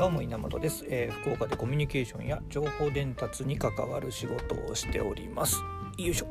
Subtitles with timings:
[0.00, 5.58] どうも稲本です、えー、福岡でコミュニケーションや情報伝達に関わる仕事をしております。
[5.98, 6.26] よいしょ、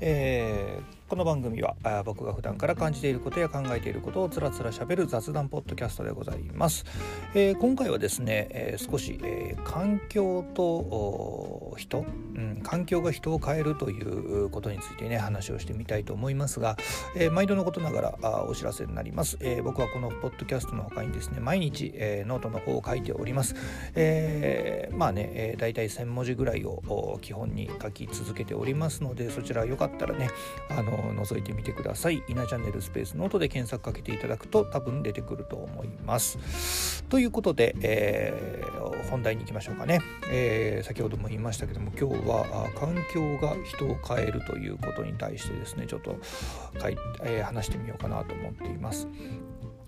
[0.00, 6.86] えーこの番組は僕が普段から感じていることや考えていることをつらつらしゃべる雑談ポッドキャストでございます、
[7.34, 16.76] えー、今回はですね、えー、少し、えー、環境と人、うん、環境が人を変えるということについてね話をしてみたいと思いますが、
[17.14, 23.54] え毎度のことながらあお知らせになります、え僕はこのポッドキャストの他にですね毎日、えノートの方を書いております、
[23.94, 30.30] えまあね、えー、大体1000文字ぐらいを基本に書き続けておりますのでそちらよかったらね
[30.70, 32.22] あの覗いてみてください。
[32.28, 37.04] イナチャンネルスペースノートで検索かけていただくと多分出てくると思います。
[37.04, 46.88] ということで、えー、本題に行きましょうかね、えー、先ほども言いましたけども今日は環境が人を変えるということに対してですねちょっとか、
[47.22, 49.08] えー、話してみようかなと思っています。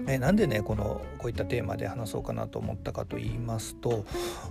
[0.07, 4.05] えなんでねこのこういったテーマで話そうかなと思ったかと言いますと、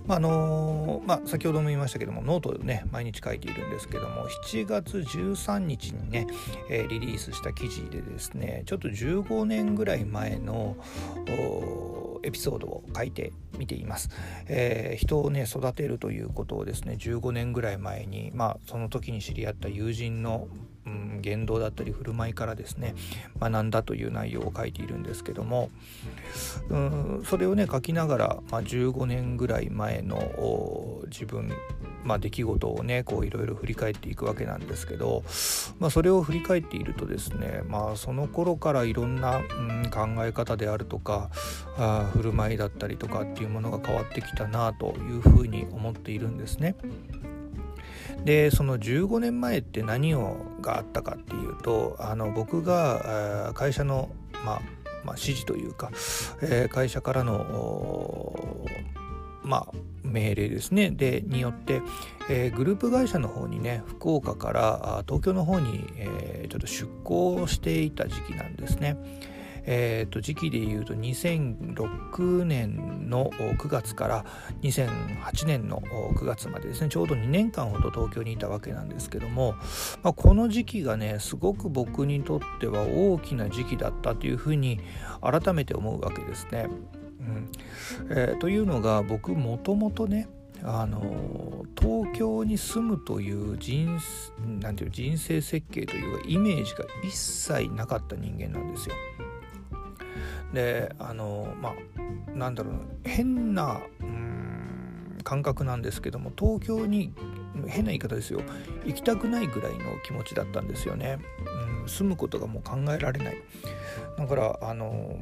[0.06, 6.26] まあのまあ、先ほども言いましたけどもノートでね毎日書いているんですけども7月13日にね、
[6.70, 10.76] えー、リリースした記事でですねちょっと15年ぐらい前の
[12.22, 14.10] エピソードを書いてみています、
[14.46, 20.48] えー、人をね育てるということをですね15年ぐらい前にまあその時に知り合った友人の
[20.86, 22.94] うん、言動だったり振る舞いからですね
[23.40, 25.70] 学んだという内容を書いているんですけども
[26.68, 31.52] うんそれをね書きながら、まあ、15年ぐらい前の自分
[32.04, 35.24] まあ、出来事をねこういろいろ振り返っていくわけなんですけど、
[35.78, 41.30] まあ、それを振り返っているとですね、まあ、その頃からいろんな、うん、考え方であるとか
[41.78, 46.76] あ振る舞いだったりとかっていうものが変わってきたなというふうに思っているんですね。
[48.24, 54.10] でその15年前って何をがあったかっていうとあの僕が会社の、
[54.44, 54.62] まあ、
[55.04, 55.90] まあ、指示というか、
[56.42, 58.64] えー、会社からの
[59.44, 61.82] まあ、命令ですねでによって、
[62.30, 68.96] えー、グループ会社の方にね福岡から東京の方に、えー、ちょっと出向していた時期なんですね。
[69.66, 74.24] えー、と時期でいうと2006年の9月から
[74.62, 75.82] 2008年の
[76.14, 79.54] 9月までですねちょうど2年間ほど東京にいたわけなんですけども、
[80.02, 84.80] まあ、この時期がねすごく僕にとっては大きな時期だったというふうに
[85.20, 86.68] 改めて思うわけですね。
[87.20, 87.48] うん
[88.10, 90.28] えー、というのが僕もともとね
[90.62, 93.98] あの東京に住むという人
[94.60, 98.94] なんていう人生設計というかイメージが一切なかった人間なんですよ。
[100.52, 102.74] であのまあなんだろう
[103.04, 107.12] 変なうん感覚なんですけども東京に
[107.66, 108.42] 変な言い方ですよ。
[108.84, 111.18] 行きたくないぐらいの気持ちだったんですよね、
[111.82, 113.36] うん、住むことがもう考えられない。
[114.18, 115.18] だからあの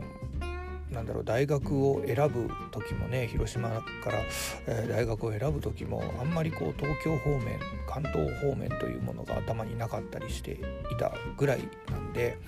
[0.93, 4.19] なんだろう大学を選ぶ時もね広島から、
[4.67, 7.59] え、大学を選ぶ時もあんまりこう東京方面
[7.89, 10.57] 関東方面というものが頭になかったりしてい
[10.99, 12.39] たぐらいなんで、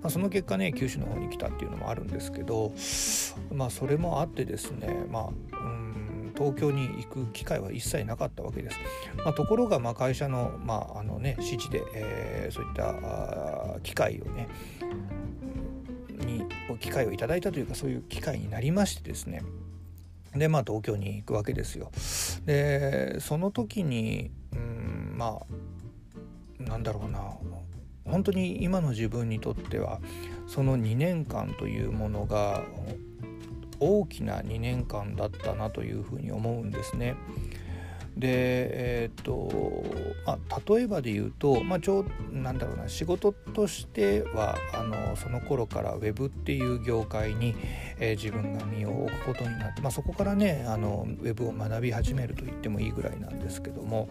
[0.00, 2.72] まあ、その結果ね九州の方に来たっていうのもあるんですけど
[3.52, 5.90] まあそれもあってですねまあうん
[6.40, 8.78] 東京に行く機会は一切なかったわけです。
[9.18, 14.48] まあ、ところがま会社の,、まああのね、指示で、えー、そういった機会をね
[16.76, 19.42] 機会をいただいたというかそういう機会になりましてですね
[20.34, 21.90] でまあ東京に行くわけですよ。
[22.46, 25.40] でその時にうんま
[26.60, 27.20] あなんだろうな
[28.04, 30.00] 本当に今の自分にとっては
[30.46, 32.62] その2年間というものが
[33.80, 37.16] 大きな2年間だったなというふうに思うんですね。
[38.16, 39.84] でえっ、と
[40.26, 47.54] まあ例えばで言うと、まあ、ちょなんだろうな仕事としてはあのその頃から Web っていう業界に、
[47.98, 54.08] えー、自分が身を置くことになって、まあ、そこからねあの Web を学び始めると言ってもいいぐらいなんですけども、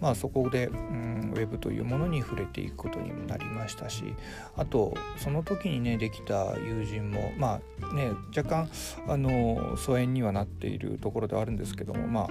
[0.00, 4.14] まあ、そこで、うん、Web というものに触れていくことにもなりましたし
[4.56, 8.68] あとその時にねできた友人もまあね若干
[9.06, 12.28] あの疎遠にはなっているところではあるんですけどもまあ、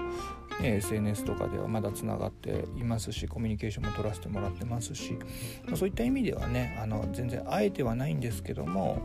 [0.61, 5.17] SNS とかではまだつながっていますしコミュニケーションも取らせてもらってますし、
[5.75, 8.99] そういった意味ではねあの全然会えてはないんですけども、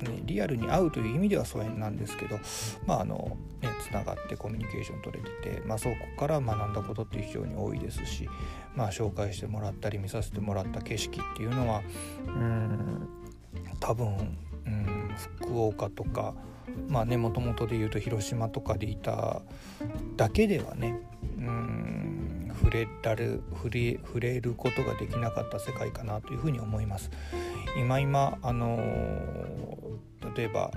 [0.00, 2.38] ね、リアルに会うという意味では疎遠なんですけど
[2.86, 8.28] まああのねつながってコミュニケーション取れてて、まあ、そこから学んだことって非常に多いですし、
[8.74, 11.82] まあ、紹介してもらったり見させてもらった景色っていうのは
[12.26, 13.08] うん
[13.80, 16.34] 多分うん福岡とか
[16.88, 19.42] まあねもともとで言うと広島とかでいた
[20.16, 21.00] だけではね
[21.38, 27.10] うん触れられ触れ触れることができなかった世界かなというふうに思います。
[27.76, 28.78] 今今あの
[30.34, 30.70] 例えば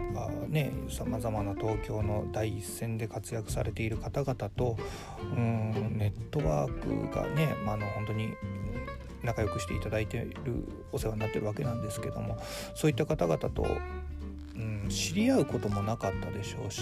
[0.47, 4.77] ねさまざまな東京の第一線で活躍されている方々と
[5.21, 8.33] うんネットワークがね、まあ、の本当に
[9.23, 12.37] 仲良くしていただいているお世話になってるわけなんですけども
[12.75, 13.65] そういった方々と、
[14.89, 16.81] 知り合うこともなかったでしょうし、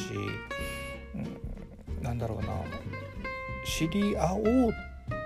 [1.16, 2.48] うん、なんだろうな
[3.66, 4.74] 知り合おう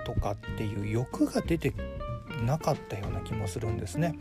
[0.04, 1.72] とかっていう欲が出て
[2.44, 4.14] なかったような気もするんですね。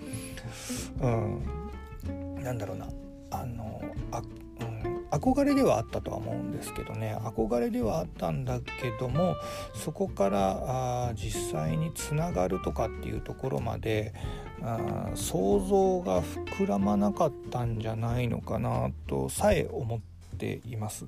[1.02, 2.88] うん、なんだろうな
[3.32, 9.36] あのあ、うん、憧れではあったとは思うんですけどね憧れではあったんだけども
[9.74, 14.14] そこからあ実際につながるとかっていうところまで
[14.62, 20.00] あ想像が膨らまなかったんじゃないのかなとさえ思っ
[20.38, 21.06] ています。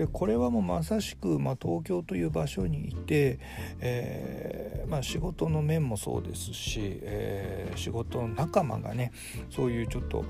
[0.00, 3.38] でこれはもうまさしく、まあ、東京という場所にいて、
[3.80, 9.12] えー、まあ、仕事の面もそうですし、えー、仕事の仲間がね
[9.50, 10.24] そういうちょっと、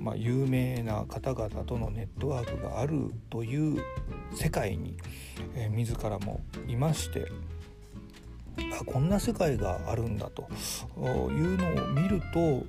[0.00, 3.82] まあ、有名な方々とのネットワークがあるという
[4.34, 4.96] 世界に、
[5.54, 7.26] えー、自らもいまして。
[8.80, 10.48] あこんな世界があるんだと
[10.98, 12.64] いうのを見ると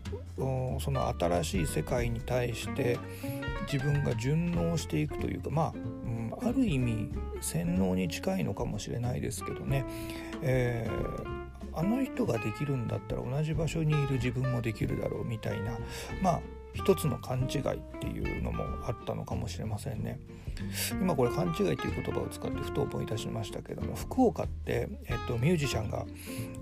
[0.81, 2.99] その新しい世界に対して
[3.71, 5.73] 自分が順応していくというかまあ
[6.43, 7.09] ある意味
[7.41, 9.85] 洗脳に近いのかもしれないですけどね、
[10.41, 15.77] えー、あの人ができるんだったら同じ場所にいる自分もできるだろうみたいな
[16.21, 16.41] まあ
[16.73, 17.63] 一つの勘違いっ
[17.99, 20.19] ていうのもあったのかもしれませんね。
[21.01, 26.05] 今これ勘違いっていう言葉を使ってふと思い出しましたけども福岡って、えっと、ミュージシャンが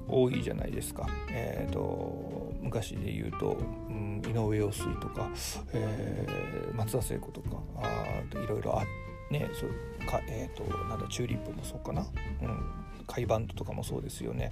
[0.07, 1.07] 多いじゃないですか。
[1.29, 3.57] えーと、昔で言うと、
[3.89, 5.29] うん、井上陽水とか、
[5.73, 9.14] えー、松田聖子とかあいろいろあって。
[9.31, 9.69] ねそう
[10.07, 12.63] かえ、ー、となんだチューリップもそうかな、うん、
[13.07, 14.51] 海バンドとかもそうですよね。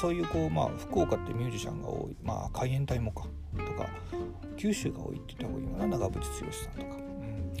[0.00, 2.16] そういうこうまあ福岡ってミュージシャンが多い。
[2.22, 3.24] まあ海援隊もか。
[3.56, 3.88] とか
[4.56, 5.86] 九州が多いって言った方がいいのかな。
[5.98, 7.52] 長渕剛さんとか、うん。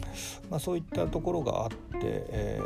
[0.50, 2.60] まあ、そういったところがあって、え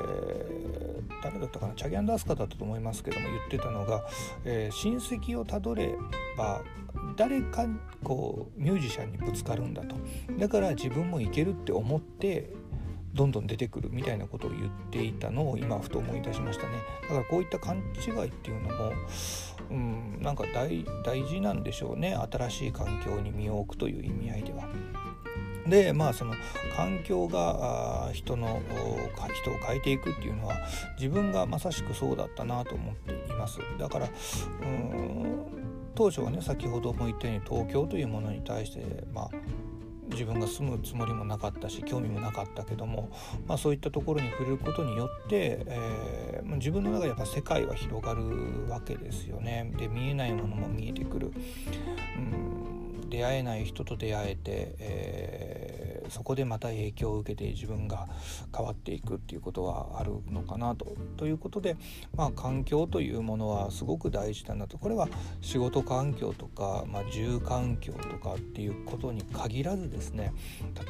[1.08, 1.74] ー、誰だったかな。
[1.74, 4.04] チャギアンダースカだったと思いますけども言ってたのが、
[4.44, 5.94] えー、親戚をたどれ
[6.36, 6.62] ば
[7.16, 7.66] 誰か
[8.02, 9.96] こうミュージシャンにぶつかるんだと。
[10.38, 12.50] だから自分もいけるって思って
[13.14, 16.72] どんどん出てくるみたいなことを言っていたのを今ふと思い出しましたね。
[17.02, 18.92] だからこういった勘違いっていうのも
[19.70, 20.84] うんなんか大
[21.24, 22.14] 事なんでしょうね。
[22.14, 24.64] 新しい環境に身を置くという意味合いでは。
[25.66, 26.34] でまあその
[26.74, 28.60] 環境が人の
[29.42, 30.56] 人を変えていくっていうのは
[30.98, 33.60] 自分がまさしくそうだったなと思っています。
[33.78, 34.08] だから
[34.62, 39.30] うん当初はね先ほども言ったように東京というものに対してまあ
[40.12, 43.10] 自分が住むつもりもなかったし興味もなかったけども、
[43.46, 49.72] まあ、そういったところに触れることによって、えー、自分の中でやっぱ世界は広がるわけですよね。
[49.76, 51.32] で見えないものも見えてくる。
[52.16, 52.62] うん
[53.08, 55.61] 出会えない人と出会えて、えー
[56.08, 58.08] そこでまた影響を受けて自分が
[58.54, 60.96] 変わっていくっていうことはあるのかなと。
[61.16, 61.76] ということで、
[62.16, 65.08] まあ、環境というものはすごく大事だなとこれは
[65.40, 70.32] 仕事環境とか、まあ、住環境とかっていうことに限らずですね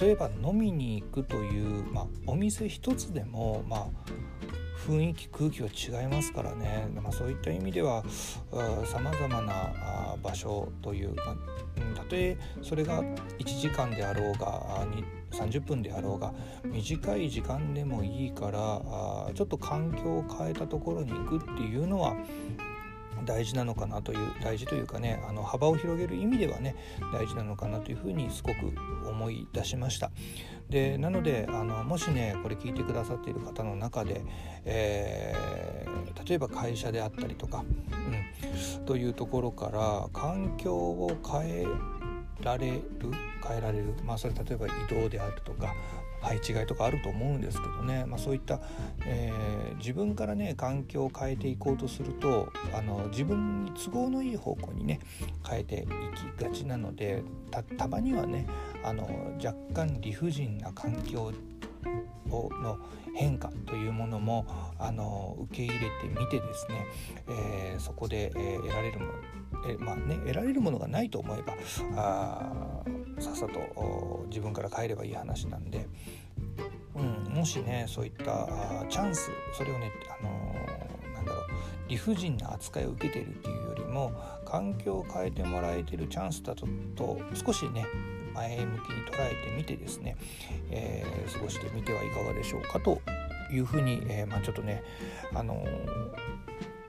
[0.00, 3.88] 例えば飲みに行くという、まあ、お店一つでも、まあ、
[4.86, 8.02] 雰囲気空気は違いますからね、まあ、そういった意味では
[8.84, 14.86] さまざまな場所という、まあ、たとえそれが1時間であろうが
[15.30, 16.32] 30分であろうが
[16.64, 22.16] 短い時間でもいいからちょっと環境を変えたところに行くっていうのは
[23.24, 26.74] 大事なのかなという大事というかねあの幅を広げる意味ではね
[27.12, 28.72] 大事なのかなというふうにすごく
[29.08, 30.10] 思い出しました。
[30.68, 34.22] でなのであのもしねこれ聞いてくださっている方の中で、
[34.64, 37.62] えー、例えば会社であったりとか、
[38.78, 41.66] うん、というところから環境を変え
[42.40, 42.82] られる
[43.46, 45.74] 変えられるまあそれ例えば移動であるとか
[46.22, 48.60] 配置換えとかあると思うんですけどね、まあ、そういった、
[49.04, 55.00] えー、自分からね環境を変えていこうとするとあの自分に都合のいい方向にね
[55.48, 55.86] 変えてい
[56.38, 57.22] きがちなので
[57.76, 58.46] たまにはね
[58.84, 61.32] あの若干理不尽な環境
[62.28, 62.78] の
[63.14, 64.46] 変化というものも
[64.78, 66.86] あの受け入れてみてですね、
[67.28, 69.12] えー、そこで、えー、得られるもの
[69.68, 71.54] えまあね得られるものがないと思えば
[71.96, 72.82] あ
[73.22, 75.86] さっさと自分から変えればいい話なんで、
[76.96, 78.48] うん、もしねそういった
[78.88, 81.44] チャンスそれをね、あのー、なんだろう
[81.88, 84.12] 理不尽な扱いを受けているっていうよりも
[84.44, 87.86] 環境を変えてもらえてるチャンスだとと少しね
[88.34, 90.16] 前向きに捉えてみてですね、
[90.70, 93.00] えー、過ごしてみてはいかがでしょうかと
[93.52, 94.82] いうふうに、えー、まあ、ちょっとね
[95.34, 95.64] あの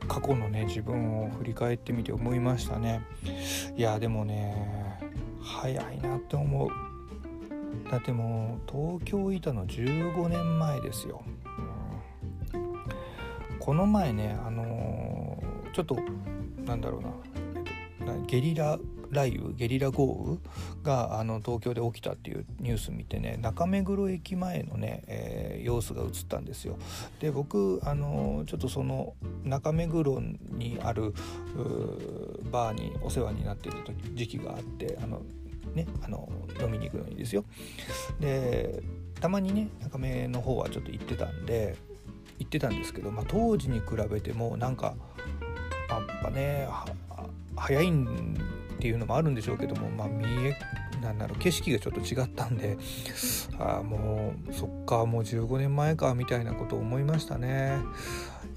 [0.08, 3.02] 過去のね自分を振り返ってみて思いましたね。
[3.76, 5.03] いやでもね
[5.44, 6.70] 早いなって思う。
[7.90, 11.24] だってもう東京いたの15年前ですよ、
[13.60, 15.98] この前ねあのー、ちょっと
[16.66, 18.80] なんだろうなゲリラ
[19.14, 26.78] 雷雨ゲリラ豪雨があの東京で起きたっていうニュース見てね中目黒駅前のね、えー、様子が映ったんですよ。
[27.20, 31.14] で僕あのちょっとその中目黒にある
[32.52, 33.78] バーにお世話になっている
[34.14, 35.22] 時期があってあの
[35.74, 36.30] ねあの
[36.60, 37.46] 飲みに行くのにですよ。
[38.20, 38.84] で
[39.20, 41.76] たまにね中目の方はちょっと行ってたんで
[42.40, 44.96] 行ってたんですけど、まあ、当時に比べてもなんか
[45.90, 46.68] やっぱね
[47.56, 48.36] 早いん
[48.84, 50.60] っていうのもあるんでしょうけども、まあ、見え
[51.02, 52.78] なんだろう景色がちょっと違ったんで
[53.58, 57.78] ああもうそっかもう15年前かみたいなことを思いましたね。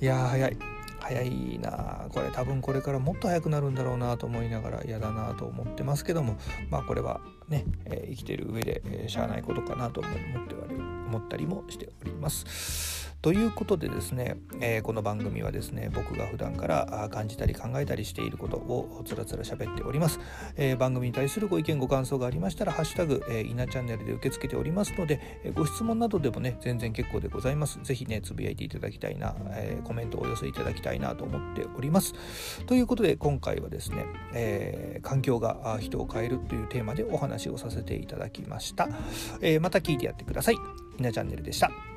[0.00, 0.75] いや早い。
[1.08, 2.06] 早いな。
[2.10, 6.36] これ多分これからもっと早くなるんだろうなと思いながら嫌だなと思ってますけども。
[6.70, 10.12] まあこれはね、えー、生きてる上で、えー、しゃあないことかなと思っ
[10.46, 10.64] ては
[11.06, 13.06] 思ったりもしております。
[13.22, 20.20] ということでですね、えー、この番組はですね僕が普段から感じたり考えたりしていることをつらつら喋っております、
[20.54, 27.80] えー、番組に対するご意見ご感想がありましたら「ハッシュタグ、えー、稲チャンネル」で受け付けておりますので、えご質問などでもね全然結構でございます。
[27.82, 32.14] 是非ねつぶやいていただきたいな、えコメントをお寄せいただきたいいなと思っております。
[32.66, 38.88] ということで今回はですね、え環境が人を変えるというテーマでお話をさせていただきました、
[39.40, 40.56] えまた聞いてやってください。
[40.98, 41.95] 稲チャンネルでした。